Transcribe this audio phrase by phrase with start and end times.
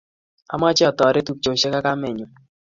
[0.53, 2.27] Amoche atoret tupchoshe ak kamenyu